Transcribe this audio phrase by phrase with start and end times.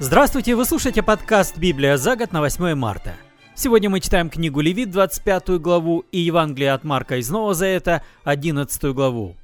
[0.00, 3.14] Здравствуйте, вы слушаете подкаст «Библия за год» на 8 марта.
[3.56, 8.94] Сегодня мы читаем книгу Левит, 25 главу, и Евангелие от Марка из Нового Завета, 11
[8.94, 9.36] главу.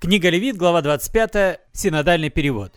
[0.00, 2.72] Книга Левит, глава 25, синодальный перевод.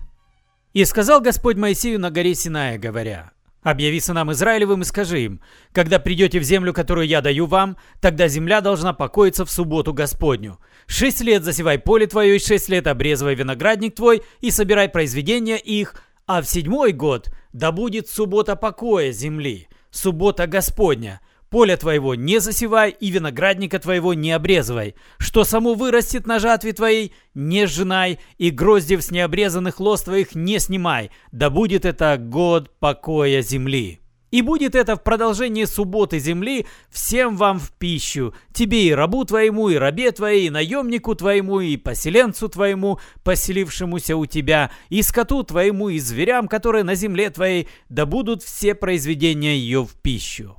[0.73, 3.31] «И сказал Господь Моисею на горе Синая, говоря,
[3.63, 8.27] «Объяви сынам Израилевым и скажи им, когда придете в землю, которую я даю вам, тогда
[8.27, 10.59] земля должна покоиться в субботу Господню.
[10.85, 15.95] Шесть лет засевай поле твое, и шесть лет обрезывай виноградник твой, и собирай произведения их,
[16.27, 21.21] а в седьмой год да будет суббота покоя земли, суббота Господня.
[21.49, 24.95] Поле твоего не засевай и виноградника твоего не обрезывай.
[25.19, 30.59] Что само вырастет на жатве твоей, не сжинай, и гроздев с необрезанных лоз твоих не
[30.59, 31.11] снимай.
[31.31, 34.01] Да будет это год покоя земли.
[34.35, 39.69] И будет это в продолжении субботы земли всем вам в пищу, тебе и рабу твоему,
[39.69, 45.87] и рабе твоей, и наемнику твоему, и поселенцу твоему, поселившемуся у тебя, и скоту твоему,
[45.87, 50.57] и зверям, которые на земле твоей, да будут все произведения ее в пищу.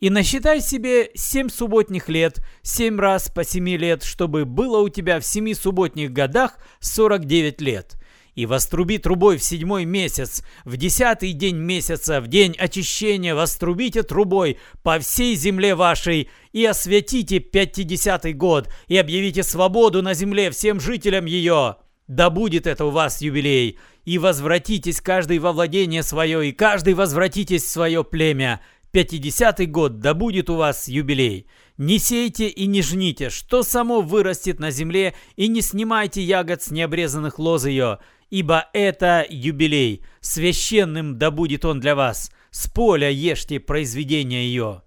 [0.00, 5.20] И насчитай себе семь субботних лет, семь раз по семи лет, чтобы было у тебя
[5.20, 7.96] в семи субботних годах сорок девять лет
[8.34, 14.58] и воструби трубой в седьмой месяц, в десятый день месяца, в день очищения вострубите трубой
[14.82, 21.26] по всей земле вашей, и осветите пятидесятый год, и объявите свободу на земле всем жителям
[21.26, 21.76] ее.
[22.06, 27.62] Да будет это у вас юбилей, и возвратитесь каждый во владение свое, и каждый возвратитесь
[27.62, 28.60] в свое племя.
[28.90, 31.46] Пятидесятый год, да будет у вас юбилей.
[31.78, 36.72] Не сейте и не жните, что само вырастет на земле, и не снимайте ягод с
[36.72, 42.30] необрезанных лоз ее, ибо это юбилей, священным да будет он для вас.
[42.50, 44.82] С поля ешьте произведение ее.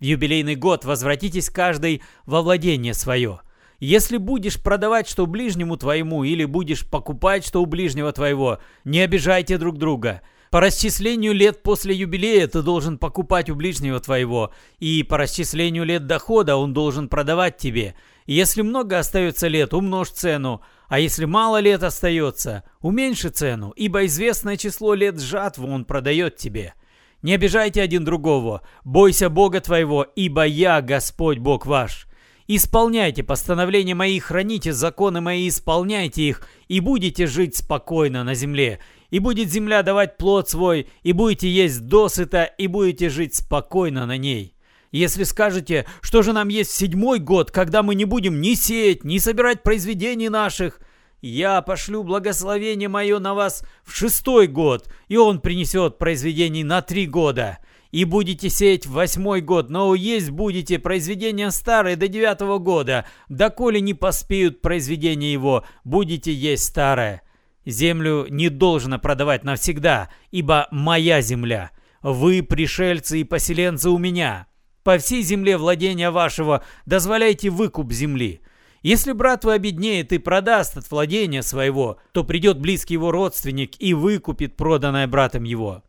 [0.00, 3.40] В юбилейный год возвратитесь каждый во владение свое.
[3.80, 9.58] Если будешь продавать что ближнему твоему или будешь покупать что у ближнего твоего, не обижайте
[9.58, 10.22] друг друга–
[10.54, 16.06] по расчислению лет после юбилея ты должен покупать у ближнего твоего, и по расчислению лет
[16.06, 17.96] дохода он должен продавать тебе.
[18.26, 24.56] Если много остается лет, умножь цену, а если мало лет остается, уменьши цену, ибо известное
[24.56, 26.74] число лет жатвы он продает тебе.
[27.22, 32.06] Не обижайте один другого, бойся Бога твоего, ибо я Господь Бог ваш.
[32.46, 38.80] Исполняйте постановления мои, храните законы мои, исполняйте их, и будете жить спокойно на земле,
[39.14, 44.16] и будет земля давать плод свой, и будете есть досыта, и будете жить спокойно на
[44.16, 44.56] ней.
[44.90, 49.04] Если скажете, что же нам есть в седьмой год, когда мы не будем ни сеять,
[49.04, 50.80] ни собирать произведений наших,
[51.20, 57.06] я пошлю благословение мое на вас в шестой год, и он принесет произведений на три
[57.06, 57.58] года.
[57.92, 63.80] И будете сеять в восьмой год, но есть будете произведения старые до девятого года, доколе
[63.80, 67.22] не поспеют произведения его, будете есть старое.
[67.66, 71.70] Землю не должно продавать навсегда, ибо моя земля.
[72.02, 74.46] Вы пришельцы и поселенцы у меня.
[74.82, 78.42] По всей земле владения вашего дозволяйте выкуп земли.
[78.82, 83.94] Если брат твой обеднеет и продаст от владения своего, то придет близкий его родственник и
[83.94, 85.82] выкупит проданное братом его.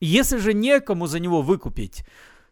[0.00, 2.06] Если же некому за него выкупить,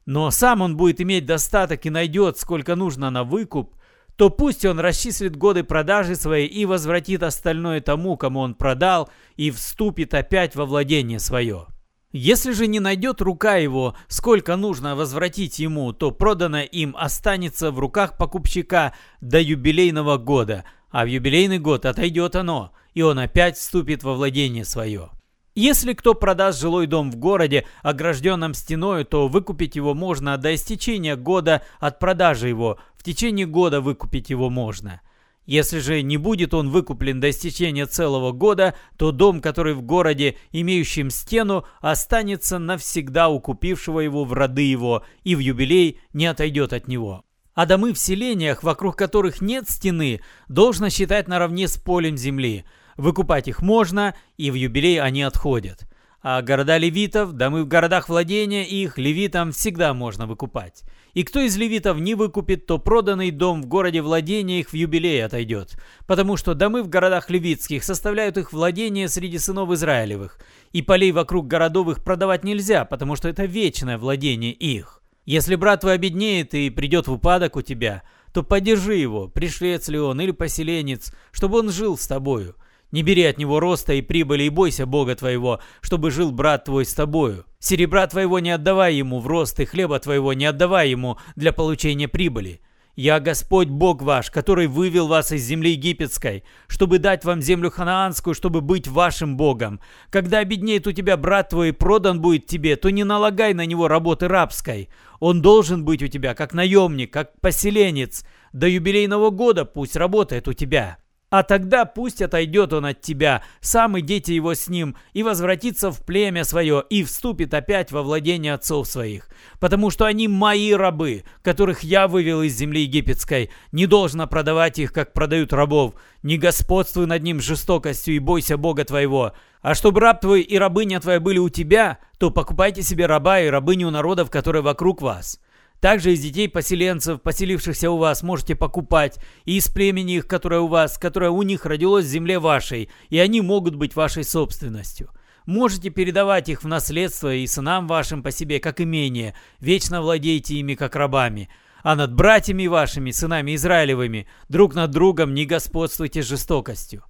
[0.05, 3.75] но сам он будет иметь достаток и найдет, сколько нужно на выкуп,
[4.17, 9.51] то пусть он расчислит годы продажи своей и возвратит остальное тому, кому он продал, и
[9.51, 11.67] вступит опять во владение свое.
[12.13, 17.79] Если же не найдет рука его, сколько нужно возвратить ему, то проданное им останется в
[17.79, 24.03] руках покупщика до юбилейного года, а в юбилейный год отойдет оно, и он опять вступит
[24.03, 25.11] во владение свое.
[25.57, 31.17] Если кто продаст жилой дом в городе, огражденном стеною, то выкупить его можно до истечения
[31.17, 32.79] года от продажи его.
[32.99, 35.01] В течение года выкупить его можно.
[35.47, 40.37] Если же не будет он выкуплен до истечения целого года, то дом, который в городе,
[40.53, 46.75] имеющем стену, останется навсегда у купившего его в роды его, и в юбилей не отойдет
[46.75, 47.25] от него.
[47.55, 53.49] А домы в селениях, вокруг которых нет стены, должно считать наравне с полем земли– Выкупать
[53.49, 55.87] их можно, и в юбилей они отходят.
[56.23, 60.83] А города левитов, домы в городах владения их левитам всегда можно выкупать.
[61.15, 65.25] И кто из левитов не выкупит, то проданный дом в городе владения их в юбилей
[65.25, 70.41] отойдет, потому что домы в городах левитских составляют их владение среди сынов Израилевых,
[70.73, 75.01] и полей вокруг городов их продавать нельзя, потому что это вечное владение их.
[75.27, 78.03] Если брат твой обеднеет и придет в упадок у тебя,
[78.35, 82.57] то поддержи его, пришлец ли он или поселенец, чтобы он жил с тобою,
[82.93, 86.85] не бери от него роста и прибыли и бойся Бога твоего, чтобы жил брат твой
[86.85, 87.45] с тобою.
[87.59, 92.09] Серебра твоего не отдавай ему в рост и хлеба твоего не отдавай ему для получения
[92.09, 92.61] прибыли.
[92.97, 98.35] Я Господь Бог ваш, который вывел вас из земли египетской, чтобы дать вам землю ханаанскую,
[98.35, 99.81] чтобы быть вашим Богом.
[100.09, 103.87] Когда обеднеет у тебя брат твой и продан будет тебе, то не налагай на него
[103.87, 104.89] работы рабской.
[105.21, 108.25] Он должен быть у тебя как наемник, как поселенец.
[108.55, 110.97] До юбилейного года пусть работает у тебя.
[111.37, 115.91] А тогда пусть отойдет он от тебя, сам и дети его с ним, и возвратится
[115.91, 119.29] в племя свое, и вступит опять во владение отцов своих.
[119.61, 123.51] Потому что они мои рабы, которых я вывел из земли египетской.
[123.71, 125.93] Не должно продавать их, как продают рабов.
[126.23, 129.35] Не господствуй над ним жестокостью и бойся Бога твоего.
[129.61, 133.49] А чтобы раб твой и рабыня твоя были у тебя, то покупайте себе раба и
[133.49, 135.39] рабыню народов, которые вокруг вас.
[135.81, 140.69] Также из детей поселенцев, поселившихся у вас, можете покупать, и из племени их, которое у
[140.69, 145.11] вас, которое у них родилось в земле вашей, и они могут быть вашей собственностью.
[145.45, 150.75] Можете передавать их в наследство и сынам вашим по себе, как имение, вечно владейте ими,
[150.75, 151.49] как рабами.
[151.83, 157.05] А над братьями вашими, сынами Израилевыми, друг над другом не господствуйте жестокостью.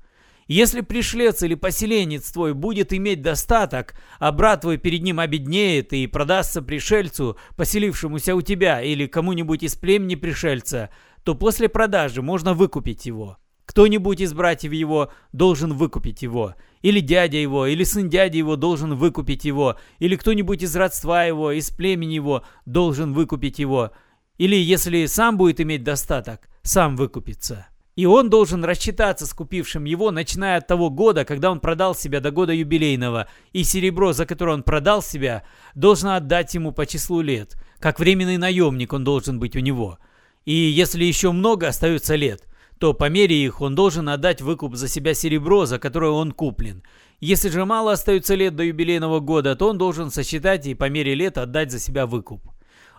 [0.49, 6.07] Если пришлец или поселенец твой будет иметь достаток, а брат твой перед ним обеднеет и
[6.07, 10.91] продастся пришельцу, поселившемуся у тебя, или кому-нибудь из племени пришельца,
[11.25, 13.39] то после продажи можно выкупить его.
[13.65, 18.95] Кто-нибудь из братьев его должен выкупить его, или дядя его, или сын дяди его должен
[18.95, 23.91] выкупить его, или кто-нибудь из родства его, из племени его должен выкупить его,
[24.39, 27.67] или если сам будет иметь достаток, сам выкупится.
[27.97, 32.21] И он должен рассчитаться с купившим его, начиная от того года, когда он продал себя
[32.21, 35.45] до года юбилейного, и серебро, за которое он продал себя,
[35.75, 37.57] должно отдать ему по числу лет.
[37.79, 39.99] Как временный наемник он должен быть у него.
[40.45, 42.47] И если еще много остается лет,
[42.79, 46.83] то по мере их он должен отдать выкуп за себя серебро, за которое он куплен.
[47.21, 51.15] Если же мало остается лет до юбилейного года, то он должен сосчитать и по мере
[51.15, 52.43] лет отдать за себя выкуп.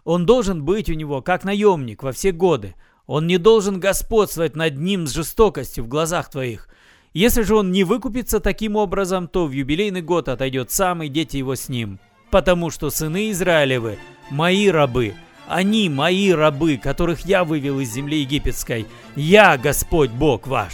[0.04, 2.74] Он должен быть у него как наемник во все годы,
[3.08, 6.68] он не должен господствовать над ним с жестокостью в глазах твоих.
[7.14, 11.38] Если же он не выкупится таким образом, то в юбилейный год отойдет сам и дети
[11.38, 12.00] его с ним.
[12.30, 13.98] Потому что сыны Израилевы–
[14.30, 15.16] мои рабы.
[15.48, 18.86] Они– мои рабы, которых я вывел из земли египетской.
[19.16, 20.74] Я– Господь Бог ваш».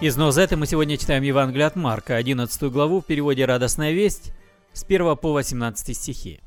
[0.00, 4.32] Из Нозеты мы сегодня читаем Евангелие от Марка, 11 главу в переводе «Радостная весть»
[4.72, 6.40] с 1 по 18 стихи.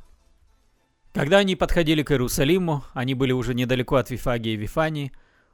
[1.13, 5.11] Когда они подходили к Иерусалиму, они были уже недалеко от Вифагии и Вифании,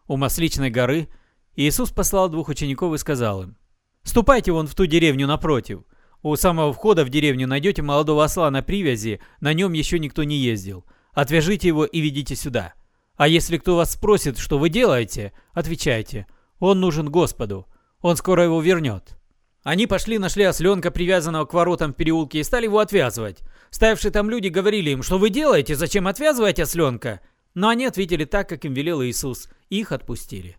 [0.08, 1.10] у Масличной горы,
[1.56, 3.58] Иисус послал двух учеников и сказал им,
[4.04, 5.82] «Ступайте вон в ту деревню напротив.
[6.22, 10.38] У самого входа в деревню найдете молодого осла на привязи, на нем еще никто не
[10.38, 10.86] ездил.
[11.14, 12.74] Отвяжите его и ведите сюда.
[13.16, 16.28] А если кто вас спросит, что вы делаете, отвечайте,
[16.60, 17.68] он нужен Господу,
[18.02, 19.17] он скоро его вернет».
[19.64, 23.40] Они пошли, нашли осленка, привязанного к воротам в переулке, и стали его отвязывать.
[23.70, 27.22] Ставшие там люди говорили им, что вы делаете, зачем отвязывать осленка?
[27.54, 30.56] Но они ответили так, как им велел Иисус, их отпустили.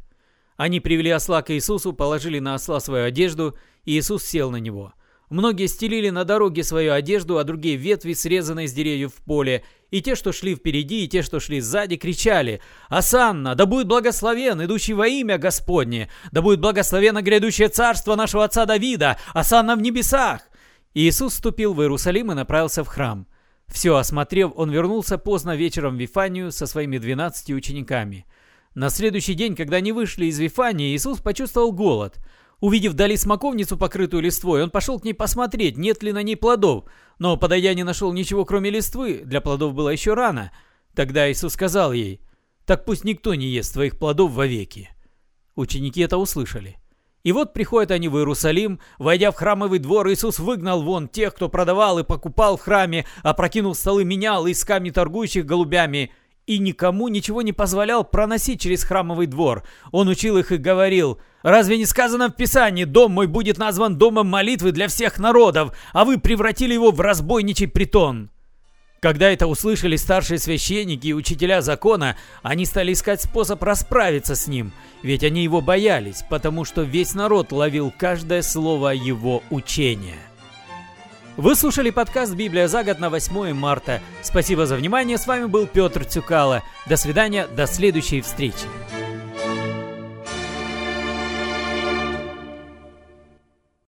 [0.57, 4.93] Они привели осла к Иисусу, положили на осла свою одежду, и Иисус сел на него.
[5.31, 9.63] Многие стелили на дороге свою одежду, а другие ветви, срезанные с деревьев в поле.
[9.91, 14.65] И те, что шли впереди, и те, что шли сзади, кричали «Асанна, да будет благословен,
[14.65, 16.09] идущий во имя Господне!
[16.33, 19.19] Да будет благословено грядущее царство нашего отца Давида!
[19.35, 20.41] Асанна в небесах!»
[20.95, 23.27] Иисус вступил в Иерусалим и направился в храм.
[23.67, 28.25] Все осмотрев, он вернулся поздно вечером в Вифанию со своими двенадцати учениками.
[28.75, 32.17] На следующий день, когда они вышли из Вифании, Иисус почувствовал голод–
[32.61, 36.85] Увидев вдали смоковницу, покрытую листвой, он пошел к ней посмотреть, нет ли на ней плодов.
[37.19, 39.23] Но, подойдя, не нашел ничего, кроме листвы.
[39.25, 40.51] Для плодов было еще рано.
[40.95, 42.21] Тогда Иисус сказал ей,
[42.67, 44.91] «Так пусть никто не ест твоих плодов вовеки».
[45.55, 46.79] Ученики это услышали.
[47.25, 51.49] И вот приходят они в Иерусалим, войдя в храмовый двор, Иисус выгнал вон тех, кто
[51.49, 56.13] продавал и покупал в храме, опрокинул столы, менял из камней торгующих голубями,
[56.49, 59.65] и никому ничего не позволял проносить через храмовый двор.
[59.93, 64.29] Он учил их и говорил, «Разве не сказано в Писании, дом мой будет назван домом
[64.29, 68.31] молитвы для всех народов, а вы превратили его в разбойничий притон?»
[69.01, 74.73] Когда это услышали старшие священники и учителя закона, они стали искать способ расправиться с ним,
[75.03, 80.17] ведь они его боялись, потому что весь народ ловил каждое слово его учения.
[81.39, 84.01] Вы слушали подкаст «Библия за год» на 8 марта.
[84.23, 85.19] Спасибо за внимание.
[85.19, 86.65] С вами был Петр Цюкало.
[86.89, 88.67] До свидания, до следующей встречи.